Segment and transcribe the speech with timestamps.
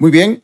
[0.00, 0.40] Muy bien,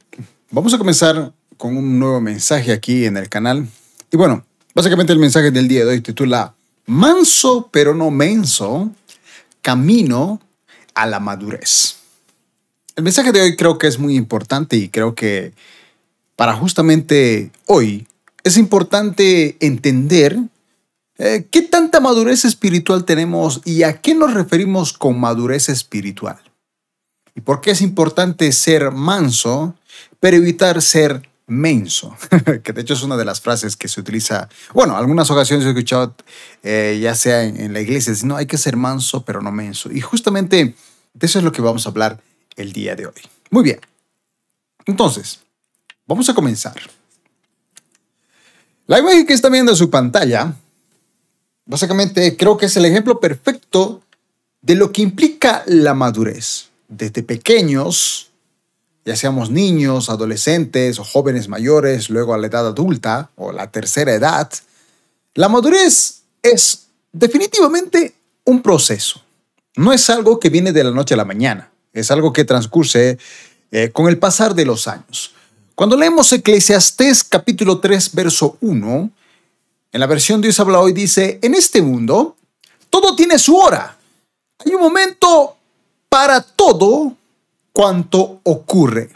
[0.51, 3.69] vamos a comenzar con un nuevo mensaje aquí en el canal.
[4.11, 6.57] Y bueno, básicamente el mensaje del día de hoy titula
[6.87, 8.91] Manso pero no menso,
[9.63, 10.41] camino
[10.93, 11.99] a la madurez.
[12.97, 15.53] El mensaje de hoy creo que es muy importante y creo que
[16.35, 18.09] para justamente hoy
[18.43, 20.37] es importante entender
[21.19, 26.44] eh, qué tanta madurez espiritual tenemos y a qué nos referimos con madurez espiritual.
[27.35, 29.75] ¿Y por qué es importante ser manso,
[30.21, 32.17] pero evitar ser menso?
[32.63, 35.71] que de hecho es una de las frases que se utiliza, bueno, algunas ocasiones he
[35.71, 36.15] escuchado,
[36.63, 39.91] eh, ya sea en, la iglesia, no, hay que ser manso, pero no menso.
[39.91, 40.75] Y justamente
[41.13, 42.21] de eso es lo que vamos a hablar
[42.57, 43.15] el día de hoy.
[43.51, 43.81] Muy bien.
[44.87, 45.41] Entonces,
[46.07, 46.77] vamos a comenzar.
[48.87, 50.55] La imagen que está viendo en su pantalla,
[51.65, 54.03] básicamente creo que es el ejemplo perfecto
[54.61, 58.31] de lo que implica la madurez desde pequeños,
[59.05, 64.15] ya seamos niños, adolescentes o jóvenes mayores, luego a la edad adulta o la tercera
[64.15, 64.51] edad,
[65.35, 68.15] la madurez es definitivamente
[68.45, 69.23] un proceso.
[69.77, 73.19] No es algo que viene de la noche a la mañana, es algo que transcurre
[73.71, 75.35] eh, con el pasar de los años.
[75.75, 79.11] Cuando leemos Eclesiastés capítulo 3, verso 1,
[79.93, 82.37] en la versión Dios habla hoy dice, en este mundo
[82.91, 83.99] todo tiene su hora.
[84.65, 85.57] Hay un momento
[86.15, 87.17] para todo
[87.73, 89.11] cuanto ocurre.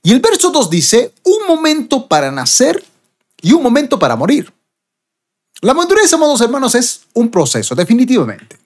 [0.00, 2.84] Y el verso 2 dice, un momento para nacer
[3.42, 4.54] y un momento para morir.
[5.60, 8.56] La madurez, amados hermanos, es un proceso, definitivamente.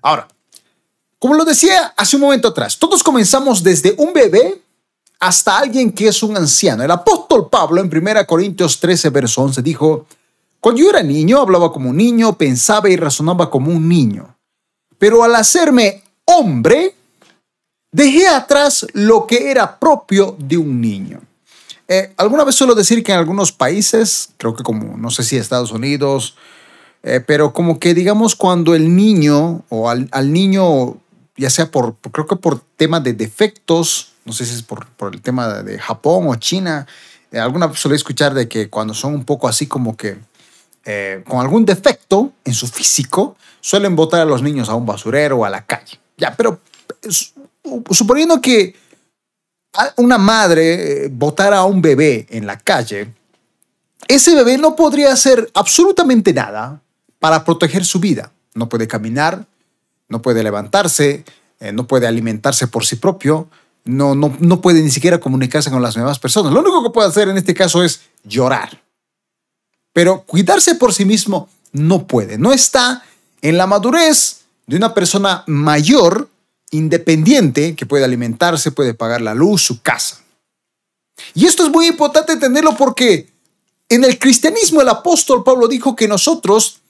[0.00, 0.28] Ahora,
[1.18, 4.62] como lo decía hace un momento atrás, todos comenzamos desde un bebé
[5.18, 6.84] hasta alguien que es un anciano.
[6.84, 10.06] El apóstol Pablo en 1 Corintios 13, verso 11 dijo,
[10.60, 14.36] cuando yo era niño hablaba como un niño, pensaba y razonaba como un niño.
[14.98, 16.94] Pero al hacerme hombre,
[17.92, 21.20] dejé atrás lo que era propio de un niño.
[21.88, 25.36] Eh, alguna vez suelo decir que en algunos países, creo que como, no sé si
[25.36, 26.36] Estados Unidos,
[27.02, 30.98] eh, pero como que digamos cuando el niño o al, niño,
[31.36, 35.12] ya sea por, creo que por tema de defectos, no sé si es por, por
[35.12, 36.86] el tema de Japón o China,
[37.32, 40.18] eh, alguna vez suele escuchar de que cuando son un poco así como que
[41.28, 45.44] con algún defecto en su físico, suelen botar a los niños a un basurero o
[45.44, 45.99] a la calle.
[46.36, 46.60] Pero
[47.90, 48.74] suponiendo que
[49.96, 53.12] una madre botara eh, a un bebé en la calle,
[54.08, 56.80] ese bebé no podría hacer absolutamente nada
[57.18, 58.32] para proteger su vida.
[58.54, 59.46] No puede caminar,
[60.08, 61.24] no puede levantarse,
[61.60, 63.48] eh, no puede alimentarse por sí propio,
[63.84, 66.52] no, no, no puede ni siquiera comunicarse con las nuevas personas.
[66.52, 68.82] Lo único que puede hacer en este caso es llorar.
[69.92, 72.38] Pero cuidarse por sí mismo no puede.
[72.38, 73.04] No está
[73.42, 74.39] en la madurez
[74.70, 76.30] de una persona mayor,
[76.70, 80.20] independiente, que puede alimentarse, puede pagar la luz, su casa.
[81.34, 83.28] Y esto es muy importante entenderlo porque
[83.88, 86.82] en el cristianismo el apóstol Pablo dijo que nosotros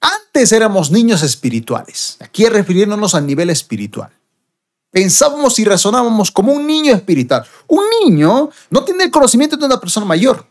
[0.00, 4.10] antes éramos niños espirituales, aquí refiriéndonos al nivel espiritual.
[4.90, 7.44] Pensábamos y razonábamos como un niño espiritual.
[7.66, 10.46] Un niño no tiene el conocimiento de una persona mayor.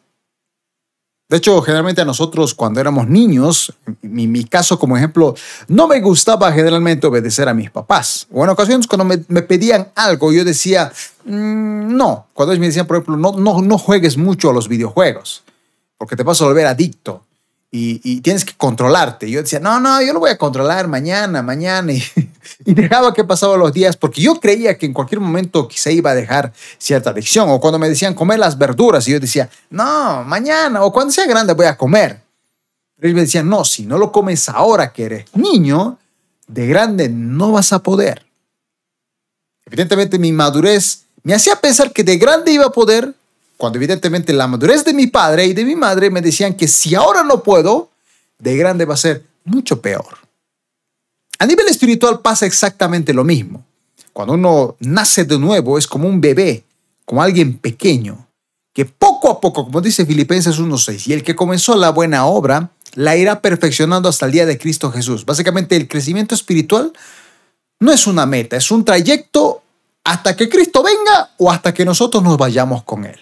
[1.31, 5.33] De hecho, generalmente a nosotros cuando éramos niños, en mi, caso como ejemplo,
[5.69, 8.27] no me gustaba generalmente obedecer a mis papás.
[8.33, 10.91] O en ocasiones cuando me, pedían algo, yo decía,
[11.23, 12.27] mm, no.
[12.33, 15.43] Cuando ellos me decían, por ejemplo, no, no, no juegues mucho a los videojuegos,
[15.97, 17.23] porque te vas a volver adicto
[17.73, 19.31] y, tienes que controlarte.
[19.31, 21.93] Yo decía, no, no, yo lo voy a controlar mañana, mañana.
[22.63, 26.11] Y, dejaba que pasaban los días porque yo creía que en cualquier momento quizá iba
[26.11, 27.49] a dejar cierta adicción.
[27.49, 31.25] O cuando me decían comer las verduras y yo decía, no, mañana o cuando sea
[31.25, 32.21] grande voy a comer.
[32.95, 35.97] Pero ellos me decían, no, si no lo comes ahora que eres niño,
[36.47, 38.25] de grande no vas a poder.
[39.65, 43.13] Evidentemente mi madurez me hacía pensar que de grande iba a poder,
[43.61, 46.95] cuando evidentemente la madurez de mi padre y de mi madre me decían que si
[46.95, 47.91] ahora no puedo,
[48.39, 50.17] de grande va a ser mucho peor.
[51.37, 53.63] A nivel espiritual pasa exactamente lo mismo.
[54.13, 56.63] Cuando uno nace de nuevo es como un bebé,
[57.05, 58.25] como alguien pequeño,
[58.73, 62.71] que poco a poco, como dice Filipenses 1.6, y el que comenzó la buena obra,
[62.95, 65.23] la irá perfeccionando hasta el día de Cristo Jesús.
[65.23, 66.93] Básicamente el crecimiento espiritual
[67.79, 69.61] no es una meta, es un trayecto
[70.03, 73.19] hasta que Cristo venga o hasta que nosotros nos vayamos con Él.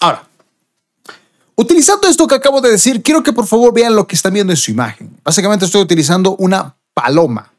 [0.00, 0.26] Ahora,
[1.54, 4.52] utilizando esto que acabo de decir, quiero que por favor vean lo que están viendo
[4.52, 5.18] en su imagen.
[5.22, 7.52] Básicamente estoy utilizando una paloma.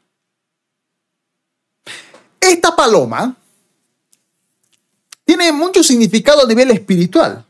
[2.40, 3.36] Esta paloma
[5.24, 7.44] tiene mucho significado a nivel espiritual.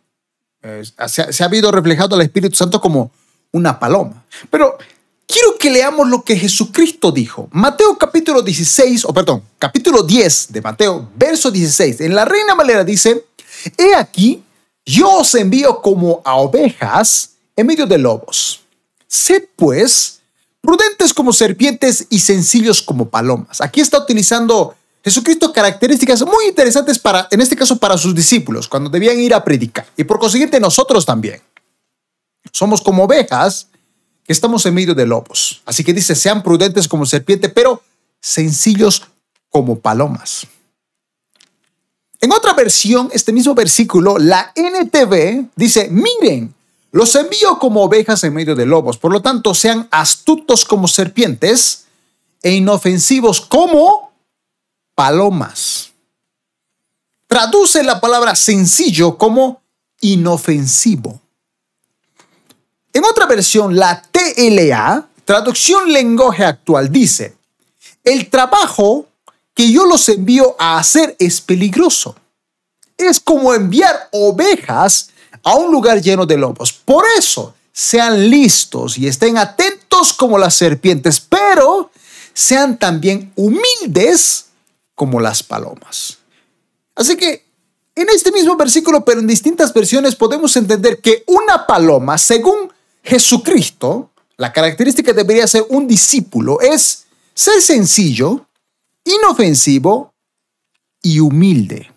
[1.07, 3.13] se, ha habido reflejado al Espíritu Santo como
[3.53, 4.25] una paloma.
[4.51, 4.77] Pero
[5.27, 7.49] quiero que leamos lo que Jesucristo dijo.
[7.53, 12.01] Mateo capítulo 16, o perdón, capítulo 10 de Mateo, verso 16.
[12.01, 13.27] En la Reina Valera dice,
[13.77, 14.43] He aquí,
[14.89, 18.61] yo os envío como a ovejas en medio de lobos.
[19.07, 20.21] Sed pues
[20.63, 23.61] prudentes como serpientes y sencillos como palomas.
[23.61, 24.75] Aquí está utilizando
[25.05, 29.45] Jesucristo características muy interesantes para, en este caso, para sus discípulos, cuando debían ir a
[29.45, 29.87] predicar.
[29.97, 31.43] Y por consiguiente, nosotros también.
[32.51, 33.69] Somos como ovejas
[34.25, 35.61] que estamos en medio de lobos.
[35.67, 37.83] Así que dice, sean prudentes como serpiente, pero
[38.21, 39.03] sencillos
[39.51, 40.47] como palomas.
[42.21, 46.53] En otra versión, este mismo versículo, la NTV dice, miren,
[46.91, 51.87] los envío como ovejas en medio de lobos, por lo tanto, sean astutos como serpientes
[52.43, 54.13] e inofensivos como
[54.95, 55.93] palomas.
[57.29, 59.63] Traduce la palabra sencillo como
[60.01, 61.21] inofensivo.
[62.93, 67.37] En otra versión, la TLA, traducción lenguaje actual, dice,
[68.03, 69.08] el trabajo
[69.59, 72.15] que yo los envío a hacer es peligroso.
[72.97, 75.11] Es como enviar ovejas
[75.43, 76.73] a un lugar lleno de lobos.
[76.73, 81.91] Por eso, sean listos y estén atentos como las serpientes, pero
[82.33, 84.47] sean también humildes
[84.95, 86.19] como las palomas.
[86.95, 87.45] Así que
[87.97, 92.73] en este mismo versículo, pero en distintas versiones, podemos entender que una paloma, según
[93.03, 98.47] Jesucristo, la característica debería ser un discípulo, es ser sencillo,
[99.05, 100.15] inofensivo
[101.03, 101.91] y humilde.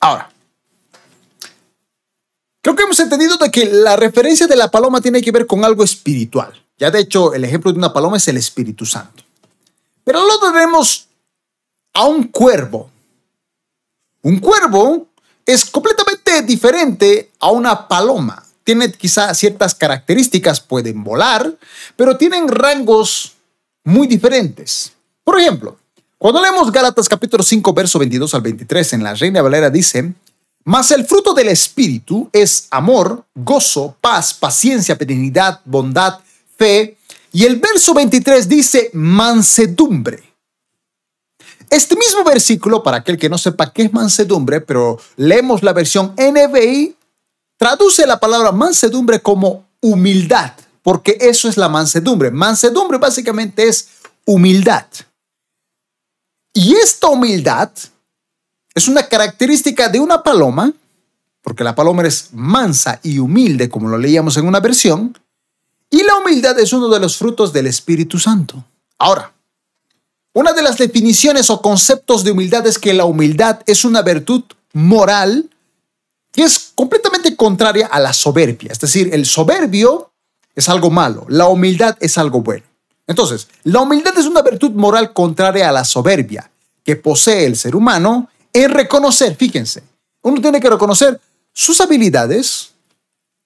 [0.00, 0.30] Ahora,
[2.60, 5.64] creo que hemos entendido de que la referencia de la paloma tiene que ver con
[5.64, 6.52] algo espiritual.
[6.76, 9.22] Ya de hecho, el ejemplo de una paloma es el Espíritu Santo.
[10.02, 11.06] Pero luego tenemos
[11.94, 12.90] a un cuervo.
[14.22, 15.06] Un cuervo
[15.46, 18.44] es completamente diferente a una paloma.
[18.64, 21.54] Tiene quizá ciertas características, pueden volar,
[21.96, 23.33] pero tienen rangos
[23.84, 24.92] muy diferentes.
[25.22, 25.76] Por ejemplo,
[26.18, 30.14] cuando leemos Gálatas capítulo 5, verso 22 al 23 en la Reina Valera dice,
[30.64, 36.20] mas el fruto del Espíritu es amor, gozo, paz, paciencia, benignidad, bondad,
[36.56, 36.96] fe,
[37.32, 40.22] y el verso 23 dice mansedumbre.
[41.68, 46.14] Este mismo versículo, para aquel que no sepa qué es mansedumbre, pero leemos la versión
[46.16, 46.94] NBI,
[47.58, 50.52] traduce la palabra mansedumbre como humildad,
[50.84, 52.30] porque eso es la mansedumbre.
[52.30, 53.88] Mansedumbre básicamente es
[54.26, 54.86] humildad.
[56.52, 57.70] Y esta humildad
[58.74, 60.74] es una característica de una paloma,
[61.40, 65.18] porque la paloma es mansa y humilde, como lo leíamos en una versión,
[65.88, 68.62] y la humildad es uno de los frutos del Espíritu Santo.
[68.98, 69.32] Ahora,
[70.34, 74.44] una de las definiciones o conceptos de humildad es que la humildad es una virtud
[74.74, 75.48] moral
[76.30, 78.70] que es completamente contraria a la soberbia.
[78.70, 80.10] Es decir, el soberbio
[80.54, 82.64] es algo malo, la humildad es algo bueno.
[83.06, 86.50] Entonces, la humildad es una virtud moral contraria a la soberbia
[86.82, 89.82] que posee el ser humano en reconocer, fíjense,
[90.22, 91.20] uno tiene que reconocer
[91.52, 92.70] sus habilidades,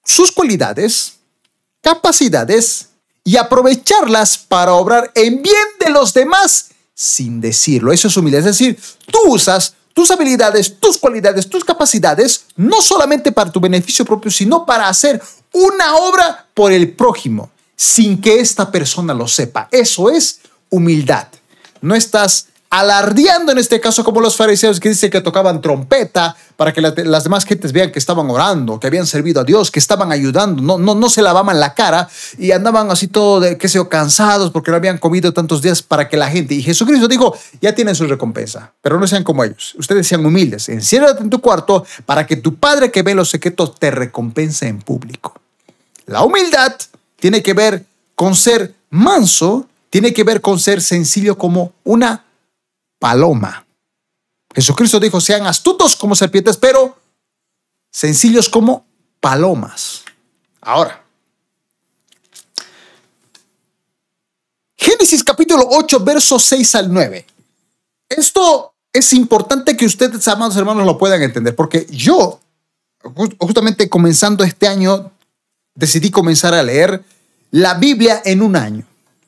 [0.03, 1.15] sus cualidades,
[1.81, 2.89] capacidades
[3.23, 7.91] y aprovecharlas para obrar en bien de los demás sin decirlo.
[7.91, 8.39] Eso es humildad.
[8.39, 8.79] Es decir,
[9.11, 14.65] tú usas tus habilidades, tus cualidades, tus capacidades, no solamente para tu beneficio propio, sino
[14.65, 15.21] para hacer
[15.53, 19.67] una obra por el prójimo, sin que esta persona lo sepa.
[19.71, 21.27] Eso es humildad.
[21.81, 26.71] No estás alardeando en este caso como los fariseos que dicen que tocaban trompeta para
[26.71, 30.11] que las demás gentes vean que estaban orando, que habían servido a Dios, que estaban
[30.11, 32.07] ayudando, no, no, no se lavaban la cara
[32.37, 35.81] y andaban así todo de, qué sé yo, cansados porque no habían comido tantos días
[35.81, 39.43] para que la gente, y Jesucristo dijo, ya tienen su recompensa, pero no sean como
[39.43, 43.29] ellos, ustedes sean humildes, enciérrate en tu cuarto para que tu Padre que ve los
[43.29, 45.33] secretos te recompense en público.
[46.05, 46.75] La humildad
[47.19, 47.85] tiene que ver
[48.15, 52.25] con ser manso, tiene que ver con ser sencillo como una
[52.99, 53.65] paloma.
[54.53, 56.97] Jesucristo dijo, sean astutos como serpientes, pero
[57.91, 58.85] sencillos como
[59.19, 60.03] palomas.
[60.61, 61.03] Ahora,
[64.81, 67.25] Génesis capítulo 8, versos 6 al 9.
[68.07, 72.39] Esto es importante que ustedes, amados hermanos, lo puedan entender, porque yo,
[73.39, 75.11] justamente comenzando este año,
[75.75, 77.03] decidí comenzar a leer
[77.51, 78.85] la Biblia en un año.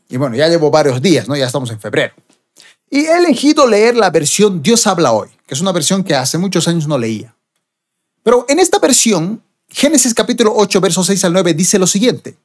[0.08, 1.36] Y bueno, ya llevo varios días, ¿no?
[1.36, 2.14] Ya estamos en febrero.
[2.92, 6.38] Y he elegido leer la versión Dios habla hoy, que es una versión que hace
[6.38, 7.34] muchos años no leía.
[8.22, 12.36] Pero en esta versión, Génesis capítulo 8, versos 6 al 9 dice lo siguiente.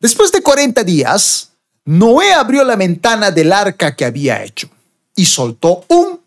[0.00, 1.50] Después de 40 días,
[1.84, 4.70] Noé abrió la ventana del arca que había hecho
[5.14, 6.20] y soltó un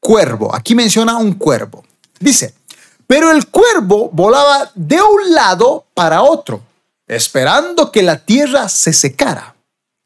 [0.00, 0.54] cuervo.
[0.54, 1.84] Aquí menciona un cuervo.
[2.18, 2.52] Dice,
[3.06, 6.62] pero el cuervo volaba de un lado para otro
[7.08, 9.56] esperando que la tierra se secara.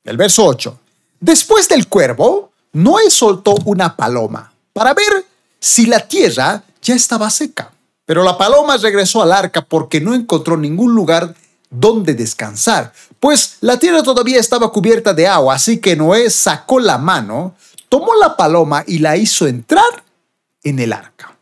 [0.05, 0.79] El verso 8.
[1.21, 5.27] Después del cuervo, Noé soltó una paloma para ver
[5.61, 7.73] si la tierra ya estaba seca.
[8.05, 11.35] Pero la paloma regresó al arca porque no encontró ningún lugar
[11.71, 16.99] donde descansar, pues la tierra todavía estaba cubierta de agua, así que Noé sacó la
[16.99, 17.55] mano,
[17.89, 20.05] tomó la paloma y la hizo entrar
[20.63, 21.35] en el arca.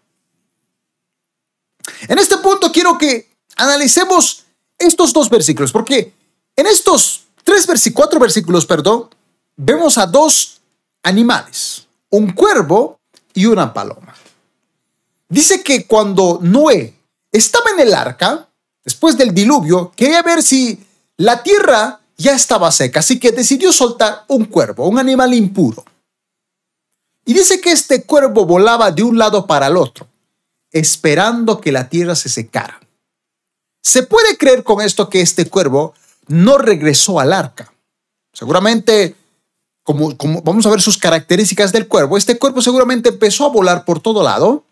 [2.07, 4.45] En este punto quiero que analicemos
[4.79, 6.15] estos dos versículos, porque
[6.55, 9.09] en estos tres versículos, cuatro versículos, perdón,
[9.57, 10.60] vemos a dos
[11.03, 13.01] animales, un cuervo
[13.35, 14.15] y una paloma.
[15.29, 16.95] Dice que cuando Noé
[17.31, 18.49] estaba en el arca,
[18.85, 20.85] después del diluvio, quería ver si
[21.17, 25.85] la tierra ya estaba seca, así que decidió soltar un cuervo, un animal impuro.
[27.25, 30.09] Y dice que este cuervo volaba de un lado para el otro,
[30.73, 32.81] esperando que la tierra se secara.
[33.83, 35.95] Se puede creer con esto que este cuervo
[36.27, 37.73] no regresó al arca.
[38.33, 39.17] Seguramente,
[39.83, 44.01] como, vamos a ver sus características del cuervo, este cuervo seguramente empezó a volar por
[44.01, 44.65] todo lado,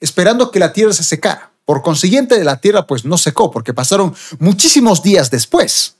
[0.00, 1.50] esperando que la tierra se secara.
[1.64, 5.96] Por consiguiente, la tierra pues no secó porque pasaron muchísimos días después.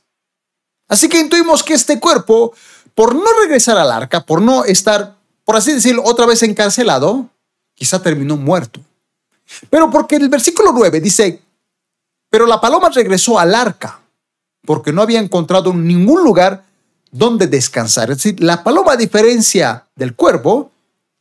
[0.87, 2.53] Así que intuimos que este cuerpo,
[2.93, 7.29] por no regresar al arca, por no estar, por así decirlo, otra vez encarcelado,
[7.73, 8.79] quizá terminó muerto.
[9.69, 11.41] Pero porque el versículo 9 dice,
[12.29, 14.01] pero la paloma regresó al arca
[14.65, 16.65] porque no había encontrado ningún lugar
[17.17, 18.11] donde descansar.
[18.11, 20.71] Es decir, la paloma, a diferencia del cuervo,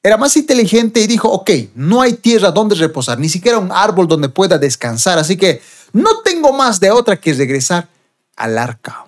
[0.02, 4.08] era más inteligente y dijo, ok, no hay tierra donde reposar, ni siquiera un árbol
[4.08, 7.88] donde pueda descansar, así que no tengo más de otra que regresar
[8.36, 9.06] al arca.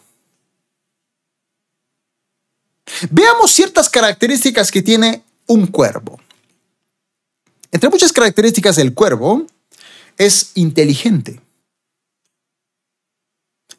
[3.11, 6.21] Veamos ciertas características que tiene un cuervo.
[7.73, 9.45] Entre muchas características del cuervo,
[10.17, 11.41] es inteligente,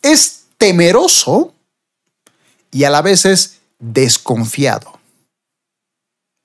[0.02, 1.54] es temeroso
[2.78, 5.00] y a la vez es desconfiado.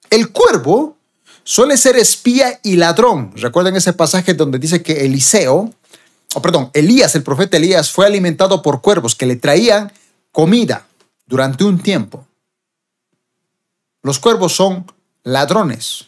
[0.08, 0.96] El cuervo
[1.44, 3.32] suele ser espía y ladrón.
[3.36, 5.70] Recuerden ese pasaje donde dice que Eliseo,
[6.34, 9.92] o perdón, Elías, el profeta Elías, fue alimentado por cuervos que le traían
[10.30, 10.86] comida
[11.26, 12.26] durante un tiempo.
[14.00, 14.90] Los cuervos son
[15.24, 16.06] ladrones.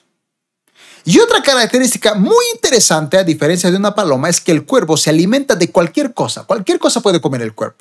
[1.05, 5.11] Y otra característica muy interesante, a diferencia de una paloma, es que el cuervo se
[5.11, 6.45] alimenta de cualquier cosa.
[6.45, 7.77] Cualquier cosa puede comer el cuervo,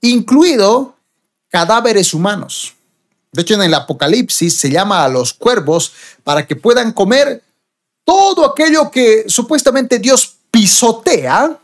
[0.00, 0.96] incluido
[1.50, 2.74] cadáveres humanos.
[3.32, 5.92] De hecho, en el Apocalipsis se llama a los cuervos
[6.24, 7.42] para que puedan comer
[8.04, 11.58] todo aquello que supuestamente Dios pisotea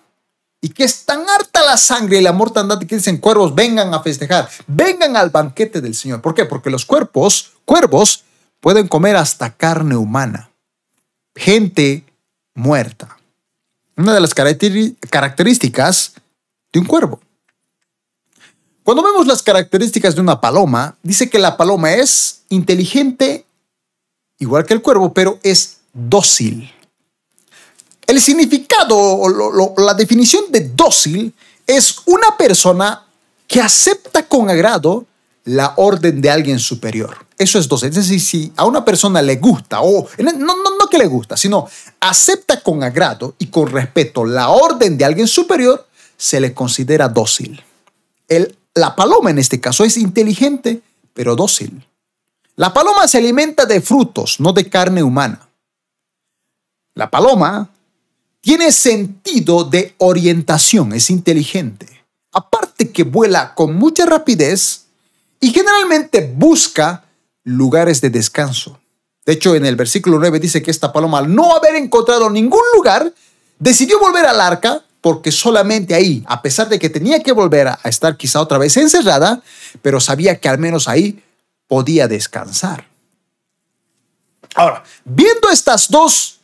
[0.60, 4.02] y que es tan harta la sangre y la mortandad que dicen cuervos vengan a
[4.02, 6.20] festejar, vengan al banquete del Señor.
[6.22, 6.44] ¿Por qué?
[6.44, 8.24] Porque los cuerpos, cuervos
[8.60, 10.50] pueden comer hasta carne humana,
[11.34, 12.04] gente
[12.54, 13.16] muerta.
[13.96, 16.14] Una de las características
[16.72, 17.20] de un cuervo.
[18.86, 23.44] Cuando vemos las características de una paloma, dice que la paloma es inteligente,
[24.38, 26.72] igual que el cuervo, pero es dócil.
[28.06, 31.34] El significado o la definición de dócil
[31.66, 33.04] es una persona
[33.48, 35.04] que acepta con agrado
[35.42, 37.26] la orden de alguien superior.
[37.38, 37.88] Eso es dócil.
[37.88, 41.36] Es decir, si a una persona le gusta, o no, no, no que le gusta,
[41.36, 47.08] sino acepta con agrado y con respeto la orden de alguien superior, se le considera
[47.08, 47.64] dócil.
[48.28, 50.82] El la paloma en este caso es inteligente,
[51.14, 51.84] pero dócil.
[52.56, 55.48] La paloma se alimenta de frutos, no de carne humana.
[56.94, 57.70] La paloma
[58.42, 62.04] tiene sentido de orientación, es inteligente.
[62.32, 64.84] Aparte que vuela con mucha rapidez
[65.40, 67.04] y generalmente busca
[67.44, 68.78] lugares de descanso.
[69.24, 72.62] De hecho, en el versículo 9 dice que esta paloma, al no haber encontrado ningún
[72.74, 73.10] lugar,
[73.58, 77.78] decidió volver al arca porque solamente ahí, a pesar de que tenía que volver a
[77.84, 79.40] estar quizá otra vez encerrada,
[79.80, 81.22] pero sabía que al menos ahí
[81.68, 82.88] podía descansar.
[84.56, 86.40] Ahora, viendo estas dos,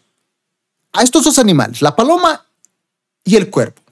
[0.93, 2.47] a estos dos animales, la paloma
[3.25, 3.83] y el cuervo,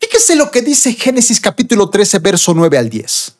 [0.00, 3.36] fíjese lo que dice Génesis capítulo 13, verso 9 al 10.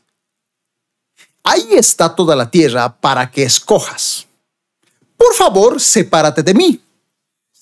[1.45, 4.27] Ahí está toda la tierra para que escojas.
[5.17, 6.83] Por favor, sepárate de mí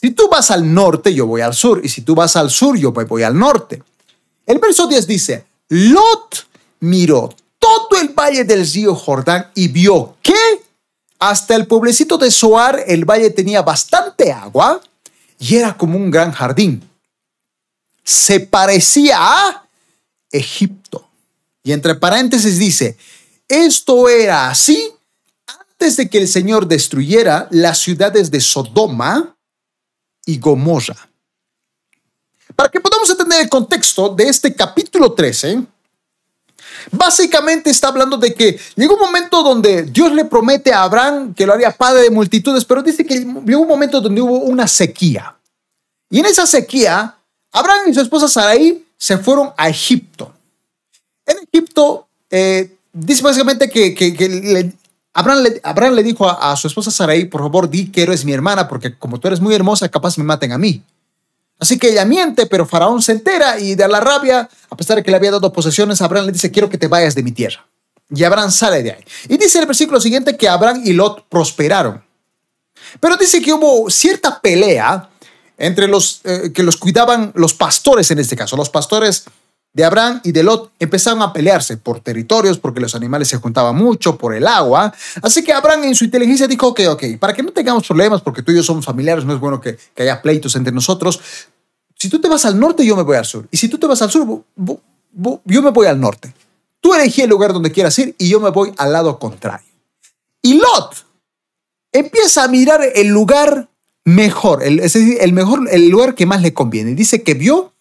[0.04, 2.76] si tú vas al norte, yo voy al sur, y si tú vas al sur,
[2.76, 3.82] yo voy al norte.
[4.44, 6.46] El verso 10 dice, Lot
[6.80, 10.34] miró todo el valle del río Jordán y vio que
[11.18, 14.78] hasta el pueblecito de Soar el valle tenía bastante agua
[15.38, 16.86] y era como un gran jardín.
[18.02, 19.66] Se parecía a
[20.30, 21.08] Egipto.
[21.62, 22.98] Y entre paréntesis dice,
[23.48, 24.92] esto era así
[25.46, 29.33] antes de que el Señor destruyera las ciudades de Sodoma
[30.26, 30.96] y Gomorra.
[32.56, 35.62] Para que podamos entender el contexto de este capítulo 13,
[36.90, 41.46] básicamente está hablando de que llegó un momento donde Dios le promete a Abraham que
[41.46, 45.36] lo haría padre de multitudes, pero dice que llegó un momento donde hubo una sequía.
[46.10, 47.16] Y en esa sequía,
[47.50, 50.32] Abraham y su esposa Sarai se fueron a Egipto.
[51.26, 54.72] En Egipto, eh, dice básicamente que,
[55.14, 58.98] Abraham, le, dijo a, su esposa Sarai, por favor, di que eres mi hermana, porque
[58.98, 60.82] como tú eres muy hermosa, capaz me maten a mí.
[61.60, 65.04] Así que ella miente, pero Faraón se entera y de la rabia, a pesar de
[65.04, 67.64] que le había dado posesiones, Abraham le dice, quiero que te vayas de mi tierra.
[68.10, 69.04] Y Abraham sale de ahí.
[69.28, 72.04] Y dice el versículo siguiente que Abraham y Lot prosperaron.
[72.98, 75.10] Pero dice que hubo cierta pelea
[75.56, 78.56] entre los eh, que los cuidaban los pastores en este caso.
[78.56, 79.24] Los pastores
[79.74, 83.74] de Abraham y de Lot empezaron a pelearse por territorios, porque los animales se juntaban
[83.74, 84.94] mucho, por el agua.
[85.20, 88.40] Así que Abraham en su inteligencia dijo, ok, ok, para que no tengamos problemas, porque
[88.40, 91.20] tú y yo somos familiares, no es bueno que, haya pleitos entre nosotros.
[91.96, 93.48] Si tú te vas al norte, yo me voy al sur.
[93.50, 94.44] Y si tú te vas al sur,
[95.44, 96.32] yo me voy al norte.
[96.80, 99.66] Tú elegí el lugar donde quieras ir y yo me voy al lado contrario.
[100.40, 101.04] Y Lot
[101.90, 103.68] empieza a mirar el lugar
[104.04, 106.94] mejor, es decir, el mejor, el lugar que más le conviene.
[106.94, 107.72] Dice que vio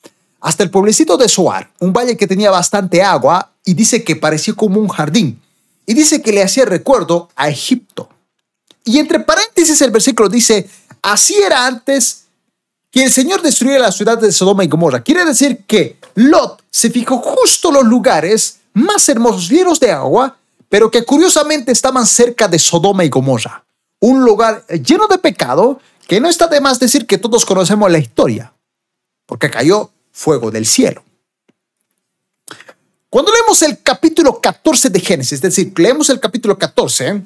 [0.44, 4.54] hasta el pueblecito de Soar, un valle que tenía bastante agua y dice que parecía
[4.54, 5.42] como un jardín.
[5.86, 8.10] Y dice que le hacía recuerdo a Egipto.
[8.84, 10.70] Y entre paréntesis el versículo dice,
[11.02, 12.26] así era antes
[12.92, 15.02] que el Señor destruyera la ciudad de Sodoma y Gomorra.
[15.02, 20.36] Quiere decir que Lot se fijó justo los lugares más hermosos, llenos de agua,
[20.68, 23.64] pero que curiosamente estaban cerca de Sodoma y Gomorra.
[24.02, 27.98] Un lugar lleno de pecado que no está de más decir que todos conocemos la
[28.00, 28.54] historia,
[29.26, 31.04] porque cayó fuego del cielo.
[33.10, 37.22] Cuando leemos el capítulo 14 de Génesis, es decir, leemos el capítulo 14,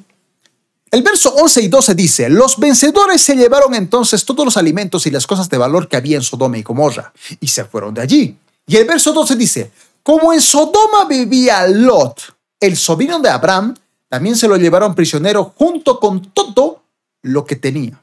[0.89, 5.11] el verso 11 y 12 dice, los vencedores se llevaron entonces todos los alimentos y
[5.11, 8.37] las cosas de valor que había en Sodoma y Gomorra, y se fueron de allí.
[8.65, 9.71] Y el verso 12 dice,
[10.03, 13.75] como en Sodoma vivía Lot, el sobrino de Abraham,
[14.09, 16.83] también se lo llevaron prisionero junto con todo
[17.21, 18.01] lo que tenía.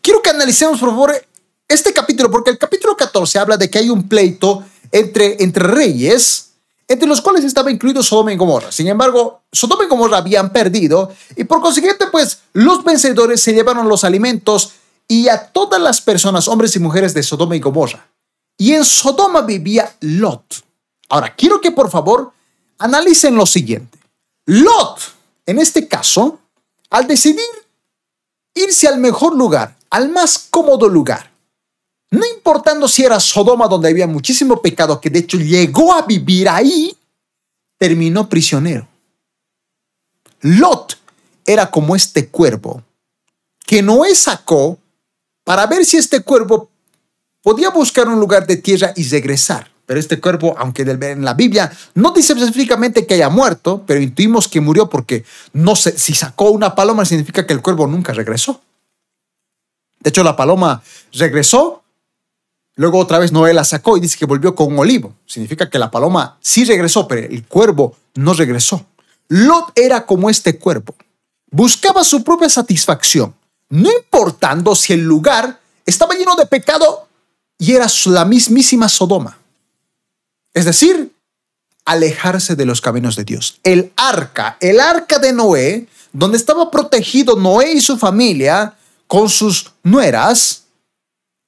[0.00, 1.14] Quiero que analicemos, por favor,
[1.68, 6.50] este capítulo, porque el capítulo 14 habla de que hay un pleito entre, entre reyes,
[6.86, 8.70] entre los cuales estaba incluido Sodoma y Gomorra.
[8.70, 13.88] Sin embargo, Sodoma y Gomorra habían perdido y por consiguiente, pues los vencedores se llevaron
[13.88, 14.72] los alimentos
[15.08, 18.06] y a todas las personas, hombres y mujeres de Sodoma y Gomorra.
[18.56, 20.62] Y en Sodoma vivía Lot.
[21.08, 22.32] Ahora, quiero que por favor
[22.78, 23.98] analicen lo siguiente.
[24.46, 25.00] Lot,
[25.46, 26.38] en este caso,
[26.90, 27.44] al decidir
[28.54, 31.33] irse al mejor lugar, al más cómodo lugar.
[32.14, 36.48] No importando si era Sodoma donde había muchísimo pecado, que de hecho llegó a vivir
[36.48, 36.96] ahí,
[37.76, 38.86] terminó prisionero.
[40.40, 40.96] Lot
[41.44, 42.82] era como este cuervo
[43.66, 44.78] que Noé sacó
[45.42, 46.70] para ver si este cuervo
[47.42, 49.70] podía buscar un lugar de tierra y regresar.
[49.84, 54.46] Pero este cuervo, aunque en la Biblia no dice específicamente que haya muerto, pero intuimos
[54.46, 58.62] que murió porque no sé, si sacó una paloma significa que el cuervo nunca regresó.
[59.98, 61.83] De hecho, la paloma regresó,
[62.76, 65.14] luego otra vez Noé la sacó y dice que volvió con un olivo.
[65.26, 68.86] Significa que la paloma sí regresó, pero el cuervo no regresó.
[69.28, 70.94] Lot era como este cuervo.
[71.50, 73.34] Buscaba su propia satisfacción,
[73.68, 77.08] no importando si el lugar estaba lleno de pecado
[77.58, 79.38] y era la mismísima Sodoma.
[80.52, 81.12] Es decir,
[81.84, 83.58] alejarse de los caminos de Dios.
[83.62, 88.74] El arca, el arca de Noé, donde estaba protegido Noé y su familia,
[89.06, 90.63] con sus nueras,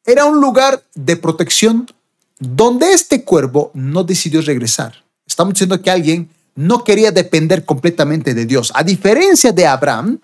[0.07, 1.91] era un lugar de protección
[2.39, 5.05] donde este cuervo no decidió regresar.
[5.27, 10.21] Estamos diciendo que alguien no quería depender completamente de Dios, a diferencia de Abraham,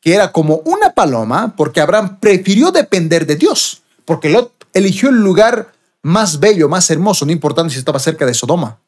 [0.00, 5.16] que era como una paloma, porque Abraham prefirió depender de Dios, porque Lot eligió el
[5.16, 8.78] lugar más bello, más hermoso, no importando si estaba cerca de Sodoma.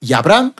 [0.00, 0.52] Y Abraham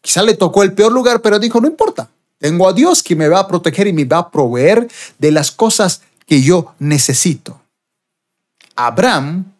[0.00, 3.28] quizá le tocó el peor lugar, pero dijo, no importa, tengo a Dios que me
[3.28, 7.61] va a proteger y me va a proveer de las cosas que yo necesito.
[8.76, 9.52] Abraham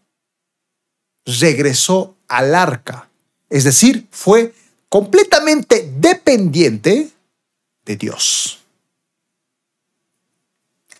[1.24, 3.08] regresó al arca,
[3.48, 4.54] es decir, fue
[4.88, 7.10] completamente dependiente
[7.84, 8.58] de Dios.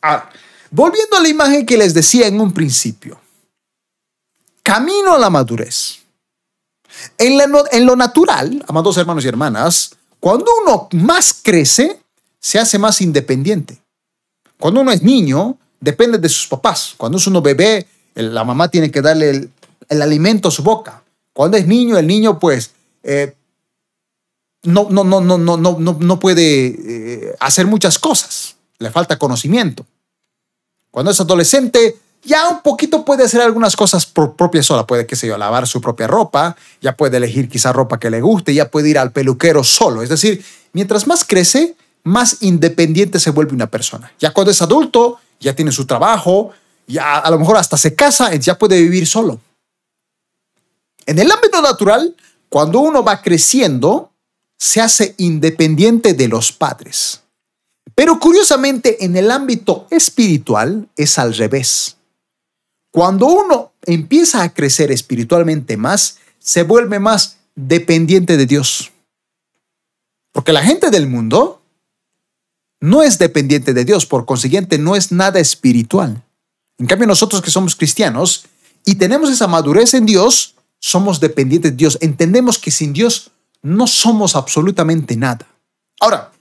[0.01, 0.29] Ah,
[0.71, 3.21] volviendo a la imagen que les decía en un principio,
[4.63, 6.01] camino a la madurez.
[7.19, 7.41] En,
[7.73, 12.01] en lo natural, amados hermanos y hermanas, cuando uno más crece,
[12.39, 13.81] se hace más independiente.
[14.59, 16.95] Cuando uno es niño, depende de sus papás.
[16.97, 19.31] Cuando es uno bebé, la mamá tiene que darle
[19.89, 21.03] el, alimento a su boca.
[21.33, 22.73] Cuando es niño, el niño pues
[24.63, 28.57] no, no, no, no, no, no, no puede hacer muchas cosas.
[28.79, 29.87] Le falta conocimiento.
[30.91, 34.87] Cuando es adolescente, ya un poquito puede hacer algunas cosas por propia sola.
[34.87, 38.21] Puede, qué sé yo, lavar su propia ropa, ya puede elegir quizá ropa que le
[38.21, 40.03] guste, ya puede ir al peluquero solo.
[40.03, 44.13] Es decir, mientras más crece, más independiente se vuelve una persona.
[44.21, 46.51] Ya cuando es adulto, ya tiene su trabajo,
[46.87, 49.41] ya a lo mejor hasta se casa, ya puede vivir solo.
[51.07, 52.15] En el ámbito natural,
[52.49, 54.13] cuando uno va creciendo,
[54.59, 57.23] se hace independiente de los padres.
[57.95, 61.97] Pero curiosamente, en el ámbito espiritual es al revés.
[62.91, 68.93] Cuando uno empieza a crecer espiritualmente más, se vuelve más dependiente de Dios.
[70.33, 71.63] Porque la gente del mundo
[72.81, 76.23] no es dependiente de Dios, por consiguiente no es nada espiritual.
[76.83, 78.45] En cambio, nosotros que somos cristianos
[78.85, 81.97] y tenemos esa madurez en Dios, somos dependientes de Dios.
[82.01, 83.31] Entendemos que sin Dios
[83.63, 85.47] no somos absolutamente nada.
[86.01, 86.33] Ahora,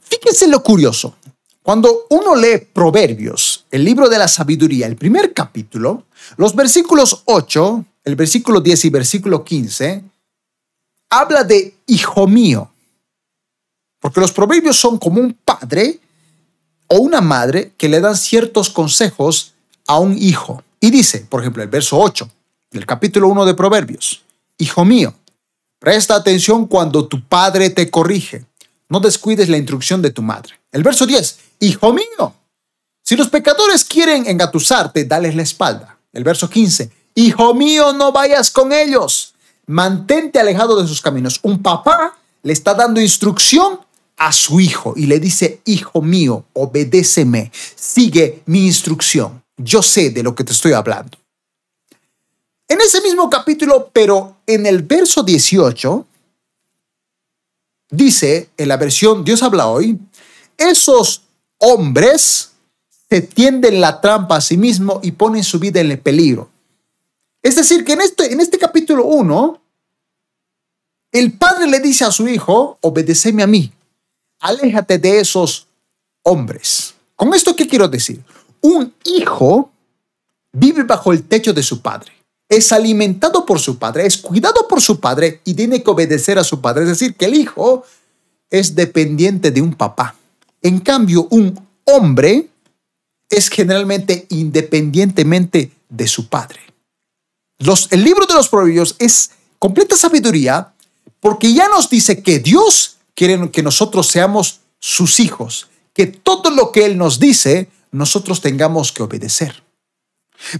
[0.00, 1.16] fíjense lo curioso.
[1.62, 6.04] Cuando uno lee Proverbios, el libro de la sabiduría, el primer capítulo,
[6.38, 10.02] los versículos 8, el versículo 10 y versículo 15,
[11.10, 12.72] habla de hijo mío.
[14.00, 16.00] Porque los proverbios son como un padre
[16.94, 19.54] o una madre que le dan ciertos consejos
[19.88, 20.62] a un hijo.
[20.78, 22.30] Y dice, por ejemplo, el verso 8
[22.70, 24.22] del capítulo 1 de Proverbios,
[24.58, 25.12] Hijo mío,
[25.80, 28.46] presta atención cuando tu padre te corrige.
[28.88, 30.54] No descuides la instrucción de tu madre.
[30.70, 32.32] El verso 10, Hijo mío,
[33.02, 35.98] si los pecadores quieren engatusarte, dales la espalda.
[36.12, 39.34] El verso 15, Hijo mío, no vayas con ellos.
[39.66, 41.40] Mantente alejado de sus caminos.
[41.42, 43.80] Un papá le está dando instrucción
[44.16, 49.42] a su hijo y le dice, Hijo mío, obedéceme, sigue mi instrucción.
[49.56, 51.18] Yo sé de lo que te estoy hablando.
[52.68, 56.06] En ese mismo capítulo, pero en el verso 18,
[57.90, 59.98] dice en la versión Dios habla hoy,
[60.56, 61.22] esos
[61.58, 62.52] hombres
[63.08, 66.48] se tienden la trampa a sí mismo y ponen su vida en el peligro.
[67.42, 69.60] Es decir, que en este, en este capítulo 1,
[71.12, 73.70] el padre le dice a su hijo, obedéceme a mí,
[74.44, 75.66] aléjate de esos
[76.22, 76.94] hombres.
[77.16, 78.22] ¿Con esto qué quiero decir?
[78.60, 79.70] Un hijo
[80.52, 82.14] vive bajo el techo de su padre
[82.48, 86.44] es alimentado por su padre, es cuidado por su padre y tiene que obedecer a
[86.44, 86.84] su padre.
[86.84, 87.84] Es decir, que el hijo
[88.50, 90.14] es dependiente de un papá.
[90.62, 92.48] En cambio, un hombre
[93.30, 96.60] es generalmente independientemente de su padre.
[97.58, 100.72] Los, el libro de los proverbios es completa sabiduría
[101.20, 106.72] porque ya nos dice que Dios quiere que nosotros seamos sus hijos, que todo lo
[106.72, 109.62] que Él nos dice, nosotros tengamos que obedecer.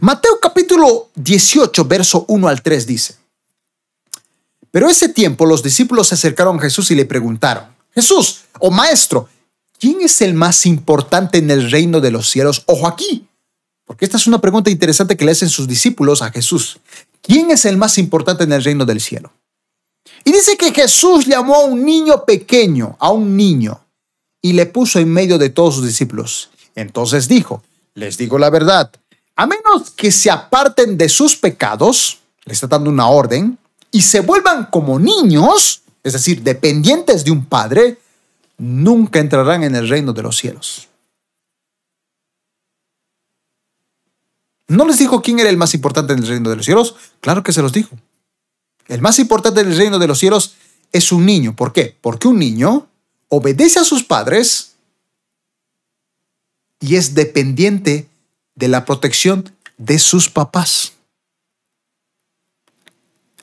[0.00, 3.16] Mateo capítulo 18, verso 1 al 3 dice,
[4.70, 8.70] Pero ese tiempo los discípulos se acercaron a Jesús y le preguntaron, Jesús, o oh
[8.70, 9.28] maestro,
[9.78, 12.62] ¿quién es el más importante en el reino de los cielos?
[12.66, 13.26] Ojo aquí,
[13.84, 16.78] porque esta es una pregunta interesante que le hacen sus discípulos a Jesús.
[17.20, 19.32] ¿Quién es el más importante en el reino del cielo?
[20.24, 23.80] Y dice que Jesús llamó a un niño pequeño, a un niño,
[24.40, 26.50] y le puso en medio de todos sus discípulos.
[26.74, 27.62] Entonces dijo,
[27.94, 28.90] les digo la verdad,
[29.36, 33.58] a menos que se aparten de sus pecados, le está dando una orden,
[33.90, 37.98] y se vuelvan como niños, es decir, dependientes de un padre,
[38.58, 40.88] nunca entrarán en el reino de los cielos.
[44.66, 46.96] ¿No les dijo quién era el más importante en el reino de los cielos?
[47.20, 47.96] Claro que se los dijo.
[48.86, 50.54] El más importante en el reino de los cielos
[50.92, 51.56] es un niño.
[51.56, 51.96] ¿Por qué?
[52.00, 52.86] Porque un niño
[53.28, 54.74] obedece a sus padres
[56.80, 58.08] y es dependiente
[58.54, 60.92] de la protección de sus papás.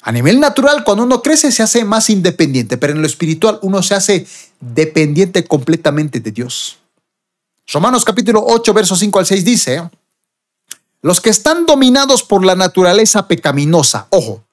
[0.03, 3.83] A nivel natural, cuando uno crece, se hace más independiente, pero en lo espiritual uno
[3.83, 4.25] se hace
[4.59, 6.79] dependiente completamente de Dios.
[7.67, 9.89] Romanos capítulo 8, versos 5 al 6 dice,
[11.03, 14.43] los que están dominados por la naturaleza pecaminosa, ojo,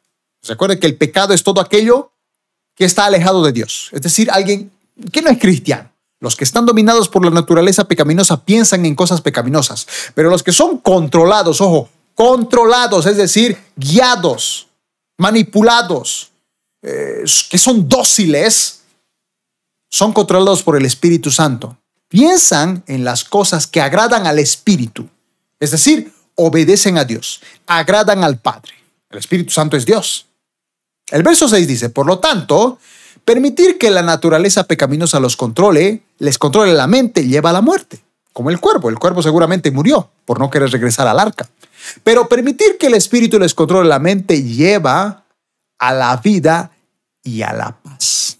[0.48, 2.12] recuerde que el pecado es todo aquello
[2.74, 4.70] que está alejado de Dios, es decir, alguien
[5.12, 5.90] que no es cristiano.
[6.20, 10.52] Los que están dominados por la naturaleza pecaminosa piensan en cosas pecaminosas, pero los que
[10.52, 14.66] son controlados, ojo, controlados, es decir, guiados,
[15.16, 16.30] manipulados,
[16.82, 18.80] eh, que son dóciles,
[19.88, 21.78] son controlados por el Espíritu Santo.
[22.08, 25.08] Piensan en las cosas que agradan al Espíritu,
[25.61, 28.72] es decir, obedecen a Dios, agradan al Padre.
[29.11, 30.27] El Espíritu Santo es Dios.
[31.10, 32.78] El verso 6 dice, por lo tanto,
[33.28, 38.02] Permitir que la naturaleza pecaminosa los controle, les controle la mente, lleva a la muerte,
[38.32, 38.88] como el cuervo.
[38.88, 41.46] El cuervo seguramente murió por no querer regresar al arca.
[42.02, 45.26] Pero permitir que el espíritu les controle la mente lleva
[45.78, 46.70] a la vida
[47.22, 48.38] y a la paz.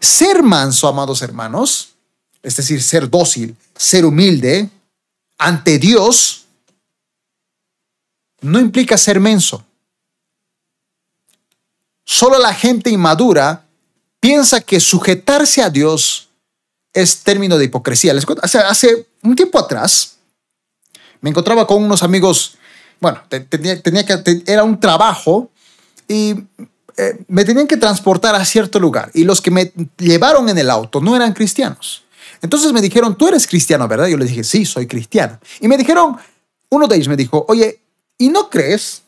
[0.00, 1.96] Ser manso, amados hermanos,
[2.42, 4.70] es decir, ser dócil, ser humilde,
[5.36, 6.46] ante Dios
[8.40, 9.65] no implica ser menso.
[12.06, 13.66] Solo la gente inmadura
[14.20, 16.28] piensa que sujetarse a Dios
[16.94, 18.14] es término de hipocresía.
[18.42, 20.16] hace, un tiempo atrás
[21.20, 22.56] me encontraba con unos amigos,
[23.00, 25.50] bueno, tenía, que, era un trabajo
[26.06, 26.36] y
[26.96, 30.70] eh, me tenían que transportar a cierto lugar y los que me llevaron en el
[30.70, 32.04] auto no eran cristianos.
[32.40, 34.06] Entonces me dijeron, tú eres cristiano, ¿verdad?
[34.06, 35.40] Yo les dije, sí, soy cristiano.
[35.60, 36.16] Y me dijeron,
[36.68, 37.80] uno de ellos me dijo, oye,
[38.16, 39.02] ¿y no crees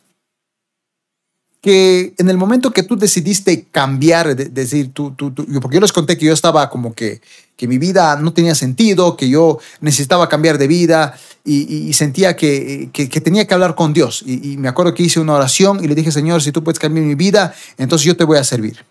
[1.61, 5.93] que en el momento que tú decidiste cambiar, de, decir, tú, tú, porque yo les
[5.93, 7.21] conté que yo estaba como que,
[7.57, 12.91] que mi vida no tenía sentido, que yo necesitaba cambiar de vida y, sentía que,
[12.93, 14.23] que, tenía que hablar con Dios.
[14.25, 16.79] Y, y, me acuerdo que hice una oración y le dije, Señor, si tú puedes
[16.79, 18.85] cambiar mi vida, entonces yo te voy a servir.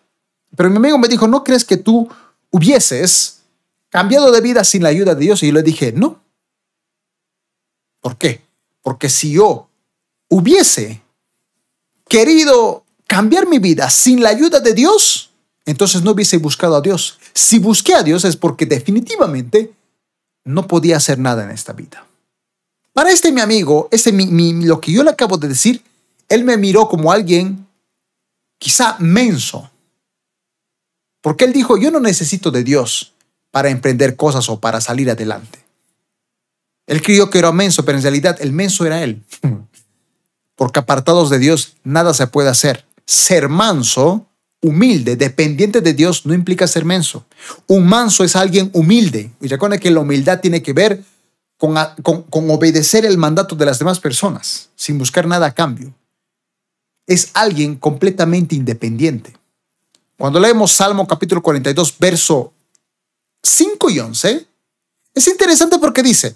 [0.55, 2.09] Pero mi amigo me dijo, ¿no crees que tú
[2.49, 3.43] hubieses
[3.89, 5.43] cambiado de vida sin la ayuda de Dios?
[5.43, 6.19] Y yo le dije, no.
[8.01, 8.41] ¿Por qué?
[8.81, 9.69] Porque si yo
[10.29, 11.01] hubiese
[12.07, 15.31] querido cambiar mi vida sin la ayuda de Dios,
[15.65, 17.19] entonces no hubiese buscado a Dios.
[17.33, 19.73] Si busqué a Dios es porque definitivamente
[20.43, 22.05] no podía hacer nada en esta vida.
[22.93, 25.83] Para este mi amigo, este lo que yo le acabo de decir,
[26.29, 27.67] él me miró como alguien
[28.57, 29.69] quizá menso.
[31.21, 33.13] Porque él dijo, yo no necesito de Dios
[33.51, 35.59] para emprender cosas o para salir adelante.
[36.87, 39.21] Él creyó que era menso, pero en realidad el menso era él.
[40.57, 42.85] porque apartados de Dios nada se puede hacer.
[43.05, 44.25] Ser manso,
[44.61, 47.25] humilde, dependiente de Dios no implica ser menso.
[47.67, 49.31] Un manso es alguien humilde.
[49.39, 51.03] Y recuerda que la humildad tiene que ver
[51.57, 55.93] con, con, obedecer el mandato de las demás personas, sin buscar nada a cambio.
[57.05, 59.33] Es alguien completamente independiente.
[60.17, 62.51] Cuando leemos Salmo capítulo 42, verso
[63.43, 64.47] 5 y 11,
[65.13, 66.35] es interesante porque dice,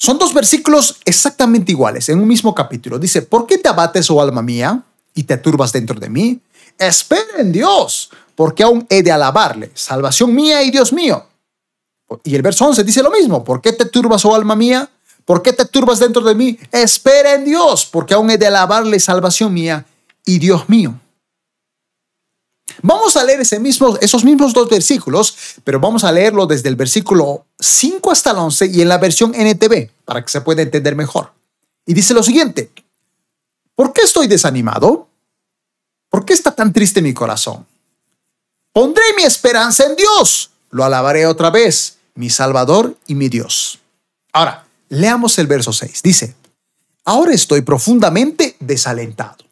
[0.00, 2.98] son dos versículos exactamente iguales en un mismo capítulo.
[2.98, 4.82] Dice, ¿por qué te abates, oh alma mía,
[5.14, 6.40] y te turbas dentro de mí?
[6.78, 11.26] Espera en Dios, porque aún he de alabarle, salvación mía y Dios mío.
[12.24, 14.88] Y el verso 11 dice lo mismo, ¿por qué te turbas, oh alma mía?
[15.26, 16.58] ¿Por qué te turbas dentro de mí?
[16.72, 19.84] Espera en Dios, porque aún he de alabarle, salvación mía
[20.24, 20.98] y Dios mío.
[22.82, 28.10] Vamos a leer esos mismos dos versículos, pero vamos a leerlo desde el versículo 5
[28.10, 31.32] hasta el 11 y en la versión NTV, para que se pueda entender mejor.
[31.86, 32.70] Y dice lo siguiente,
[33.74, 35.08] ¿por qué estoy desanimado?
[36.08, 37.66] ¿Por qué está tan triste mi corazón?
[38.72, 43.80] Pondré mi esperanza en Dios, lo alabaré otra vez, mi Salvador y mi Dios.
[44.32, 46.02] Ahora, leamos el verso 6.
[46.02, 46.34] Dice,
[47.04, 49.44] ahora estoy profundamente desalentado,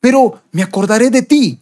[0.00, 1.60] pero me acordaré de ti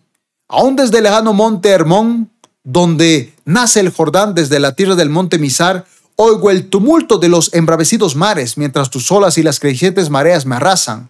[0.50, 2.30] aún desde el lejano monte Hermón,
[2.62, 5.86] donde nace el Jordán desde la tierra del monte Misar,
[6.16, 10.56] oigo el tumulto de los embravecidos mares, mientras tus olas y las crecientes mareas me
[10.56, 11.08] arrasan.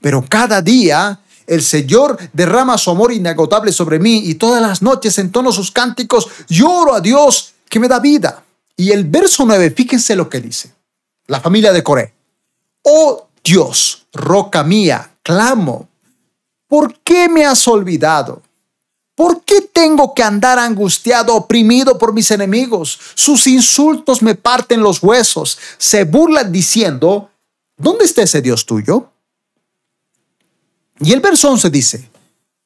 [0.00, 5.18] Pero cada día el Señor derrama su amor inagotable sobre mí y todas las noches
[5.18, 8.44] entono sus cánticos, lloro a Dios que me da vida.
[8.76, 10.72] Y el verso 9, fíjense lo que dice.
[11.26, 12.14] La familia de Coré.
[12.82, 15.88] Oh Dios, roca mía, clamo,
[16.68, 18.42] ¿por qué me has olvidado?
[19.16, 23.00] ¿Por qué tengo que andar angustiado, oprimido por mis enemigos?
[23.14, 25.58] Sus insultos me parten los huesos.
[25.78, 27.30] Se burlan diciendo,
[27.78, 29.10] ¿dónde está ese Dios tuyo?
[31.00, 32.10] Y el verso 11 dice,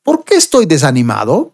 [0.03, 1.53] ¿por qué estoy desanimado?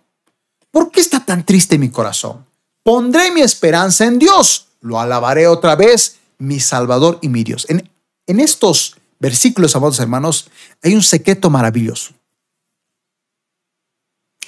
[0.71, 2.47] ¿Por qué está tan triste mi corazón?
[2.83, 4.69] Pondré mi esperanza en Dios.
[4.81, 7.67] Lo alabaré otra vez, mi Salvador y mi Dios.
[7.69, 7.87] En,
[8.27, 10.49] en estos versículos, amados hermanos,
[10.83, 12.16] hay un secreto maravilloso.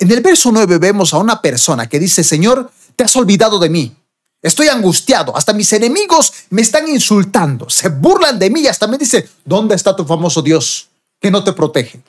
[0.01, 3.69] En el verso 9 vemos a una persona que dice, Señor, te has olvidado de
[3.69, 3.95] mí.
[4.41, 8.97] Estoy angustiado, hasta mis enemigos me están insultando, se burlan de mí y hasta me
[8.97, 10.89] dice, ¿dónde está tu famoso Dios
[11.21, 12.01] que no te protege?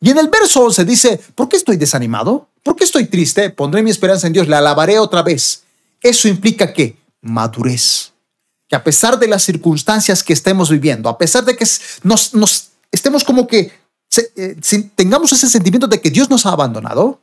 [0.00, 2.48] Y en el verso 11 dice, ¿por qué estoy desanimado?
[2.62, 3.50] ¿Por qué estoy triste?
[3.50, 5.64] Pondré mi esperanza en Dios, le alabaré otra vez.
[6.00, 8.12] Eso implica que madurez,
[8.68, 11.66] que a pesar de las circunstancias que estemos viviendo, a pesar de que
[12.04, 13.72] nos, nos estemos como que
[14.36, 14.56] eh,
[14.94, 17.20] tengamos ese sentimiento de que Dios nos ha abandonado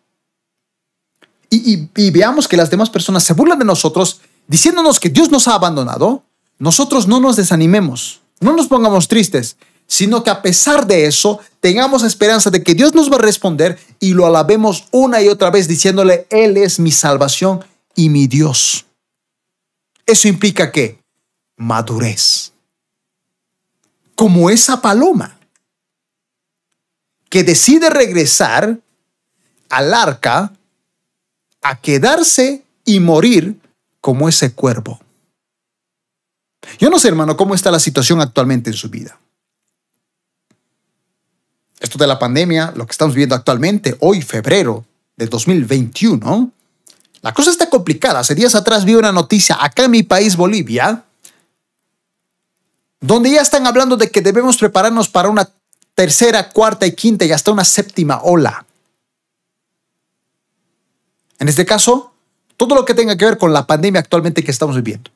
[1.56, 5.54] y, veamos que las demás personas se burlan de nosotros diciéndonos que Dios nos ha
[5.54, 6.24] abandonado,
[6.58, 12.04] nosotros no nos desanimemos, no nos pongamos tristes, sino que a pesar de eso tengamos
[12.04, 15.68] esperanza de que Dios nos va a responder y lo alabemos una y otra vez
[15.68, 17.64] diciéndole, Él es mi salvación
[17.96, 18.86] y mi Dios.
[20.06, 21.00] Eso implica que
[21.56, 22.52] madurez.
[24.16, 25.40] Como esa paloma
[27.34, 28.78] que decide regresar
[29.72, 30.54] al arca
[31.64, 33.60] a quedarse y morir
[34.02, 35.00] como ese cuervo.
[36.78, 39.18] Yo no sé, hermano, cómo está la situación actualmente en su vida.
[41.80, 44.86] Esto de la pandemia, lo que estamos viviendo actualmente, hoy, febrero
[45.18, 46.52] de 2021,
[47.24, 48.20] la cosa está complicada.
[48.20, 51.04] Hace días atrás vi una noticia acá en mi país, Bolivia,
[53.02, 55.50] donde ya están hablando de que debemos prepararnos para una
[55.96, 58.66] tercera, cuarta y quinta y hasta una séptima ola.
[61.40, 62.14] En este caso,
[62.58, 65.12] todo lo que tenga que ver con la pandemia actualmente que estamos viviendo.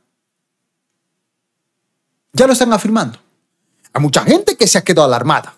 [2.34, 3.20] Ya lo están afirmando.
[3.94, 5.56] Hay mucha gente que se ha quedado alarmada.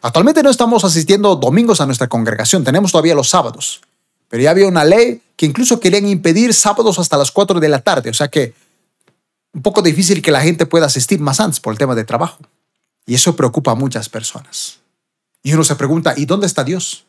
[0.00, 3.80] Actualmente no estamos asistiendo domingos a nuestra congregación, tenemos todavía los sábados.
[4.28, 7.80] Pero ya había una ley que incluso querían impedir sábados hasta las 4 de la
[7.80, 8.54] tarde, o sea que
[9.52, 12.38] un poco difícil que la gente pueda asistir más antes por el tema de trabajo.
[13.06, 14.80] Y eso preocupa a muchas personas.
[15.42, 17.04] Y uno se pregunta, ¿y dónde está Dios?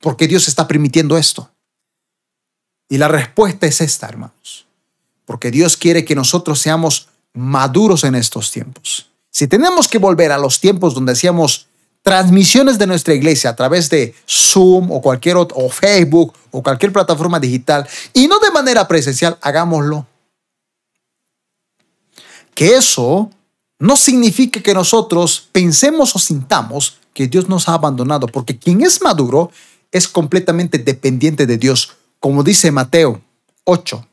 [0.00, 1.50] ¿Por qué Dios está permitiendo esto?
[2.88, 4.66] Y la respuesta es esta, hermanos.
[5.24, 9.10] Porque Dios quiere que nosotros seamos maduros en estos tiempos.
[9.30, 11.68] Si tenemos que volver a los tiempos donde hacíamos
[12.02, 16.92] transmisiones de nuestra iglesia a través de Zoom o cualquier otro, o Facebook o cualquier
[16.92, 20.06] plataforma digital y no de manera presencial, hagámoslo.
[22.54, 23.30] Que eso
[23.78, 29.02] no significa que nosotros pensemos o sintamos que Dios nos ha abandonado, porque quien es
[29.02, 29.50] maduro
[29.92, 33.22] es completamente dependiente de Dios, como dice Mateo
[33.64, 34.06] 8.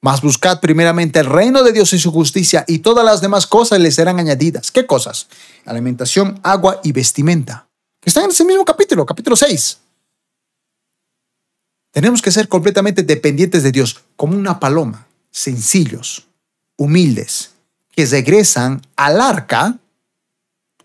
[0.00, 3.78] Mas buscad primeramente el reino de Dios y su justicia, y todas las demás cosas
[3.78, 4.72] le serán añadidas.
[4.72, 5.28] ¿Qué cosas?
[5.64, 7.68] Alimentación, agua y vestimenta.
[8.04, 9.78] Están en ese mismo capítulo, capítulo 6.
[11.92, 16.26] Tenemos que ser completamente dependientes de Dios, como una paloma, sencillos,
[16.76, 17.51] humildes,
[17.92, 19.78] que regresan al arca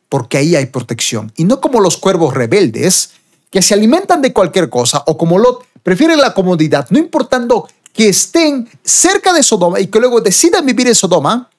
[0.09, 1.31] porque ahí hay protección.
[1.35, 3.11] Y no como los cuervos rebeldes
[3.49, 8.09] que se alimentan de cualquier cosa o como Lot prefieren la comodidad, no importando que
[8.09, 11.49] estén cerca de Sodoma y que luego decidan vivir en Sodoma,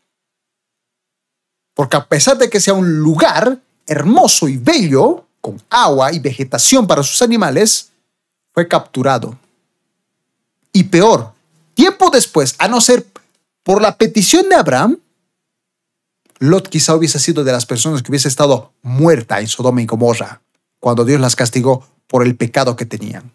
[1.74, 6.86] porque a pesar de que sea un lugar hermoso y bello, con agua y vegetación
[6.86, 7.90] para sus animales,
[8.52, 9.38] fue capturado.
[10.72, 11.32] Y peor,
[11.74, 13.06] tiempo después, a no ser
[13.62, 14.98] por la petición de Abraham,
[16.38, 20.40] Lot quizá hubiese sido de las personas que hubiese estado muerta en Sodoma y Gomorra
[20.78, 23.32] cuando Dios las castigó por el pecado que tenían.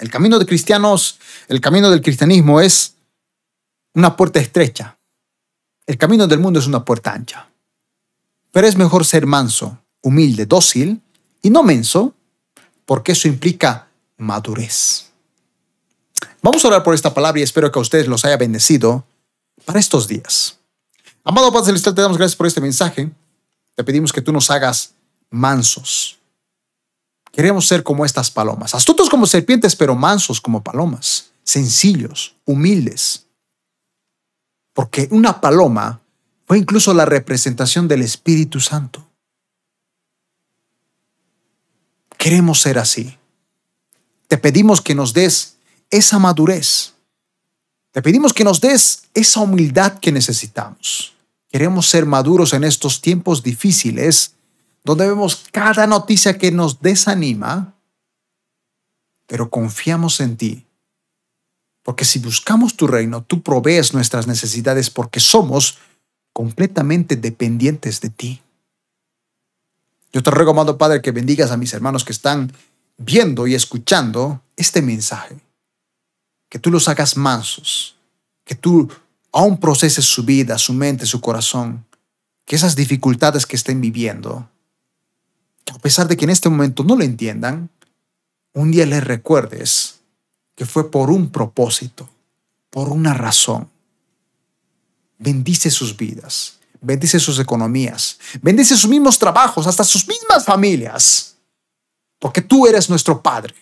[0.00, 2.94] El camino de cristianos, el camino del cristianismo es
[3.94, 4.98] una puerta estrecha.
[5.86, 7.48] El camino del mundo es una puerta ancha.
[8.52, 11.00] Pero es mejor ser manso, humilde, dócil
[11.42, 12.14] y no menso,
[12.84, 15.06] porque eso implica madurez.
[16.42, 19.04] Vamos a orar por esta palabra y espero que a ustedes los haya bendecido
[19.64, 20.57] para estos días.
[21.28, 23.10] Amado Padre Celestial, te damos gracias por este mensaje.
[23.74, 24.94] Te pedimos que tú nos hagas
[25.28, 26.18] mansos.
[27.32, 33.26] Queremos ser como estas palomas, astutos como serpientes, pero mansos como palomas, sencillos, humildes.
[34.72, 36.00] Porque una paloma
[36.46, 39.06] fue incluso la representación del Espíritu Santo.
[42.16, 43.18] Queremos ser así.
[44.28, 45.58] Te pedimos que nos des
[45.90, 46.94] esa madurez.
[47.92, 51.17] Te pedimos que nos des esa humildad que necesitamos.
[51.48, 54.34] Queremos ser maduros en estos tiempos difíciles,
[54.84, 57.74] donde vemos cada noticia que nos desanima,
[59.26, 60.66] pero confiamos en ti.
[61.82, 65.78] Porque si buscamos tu reino, tú provees nuestras necesidades porque somos
[66.34, 68.42] completamente dependientes de ti.
[70.12, 72.52] Yo te ruego, amado Padre, que bendigas a mis hermanos que están
[72.96, 75.36] viendo y escuchando este mensaje.
[76.48, 77.96] Que tú los hagas mansos,
[78.44, 78.90] que tú
[79.32, 81.86] aún proceses su vida, su mente, su corazón,
[82.44, 84.48] que esas dificultades que estén viviendo,
[85.72, 87.70] a pesar de que en este momento no lo entiendan,
[88.54, 90.00] un día les recuerdes
[90.54, 92.08] que fue por un propósito,
[92.70, 93.70] por una razón.
[95.18, 101.36] Bendice sus vidas, bendice sus economías, bendice sus mismos trabajos, hasta sus mismas familias,
[102.18, 103.54] porque tú eres nuestro Padre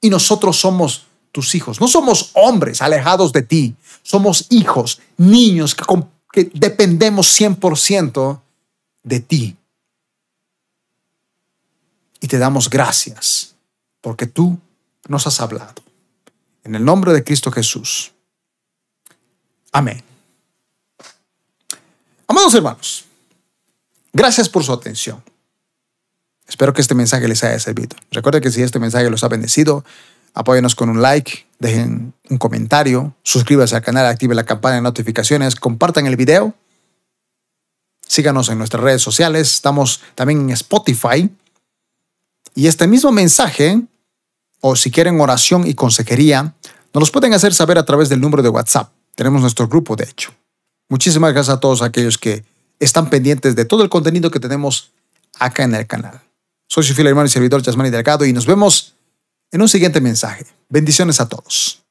[0.00, 1.80] y nosotros somos tus hijos.
[1.80, 5.84] No somos hombres alejados de ti, somos hijos, niños que,
[6.32, 8.40] que dependemos 100%
[9.02, 9.56] de ti.
[12.20, 13.54] Y te damos gracias
[14.00, 14.58] porque tú
[15.08, 15.82] nos has hablado.
[16.64, 18.12] En el nombre de Cristo Jesús.
[19.72, 20.02] Amén.
[22.26, 23.04] Amados hermanos,
[24.12, 25.22] gracias por su atención.
[26.46, 27.96] Espero que este mensaje les haya servido.
[28.10, 29.84] Recuerden que si este mensaje los ha bendecido,
[30.34, 35.56] Apóyenos con un like, dejen un comentario, suscríbanse al canal, activen la campana de notificaciones,
[35.56, 36.54] compartan el video.
[38.06, 41.30] Síganos en nuestras redes sociales, estamos también en Spotify.
[42.54, 43.82] Y este mismo mensaje,
[44.60, 46.54] o si quieren oración y consejería,
[46.94, 48.90] nos los pueden hacer saber a través del número de WhatsApp.
[49.14, 50.32] Tenemos nuestro grupo, de hecho.
[50.88, 52.44] Muchísimas gracias a todos aquellos que
[52.80, 54.92] están pendientes de todo el contenido que tenemos
[55.38, 56.20] acá en el canal.
[56.68, 58.94] Soy su fiel hermano y servidor Yasmani Delgado y nos vemos
[59.52, 60.46] en un siguiente mensaje.
[60.68, 61.87] Bendiciones a todos.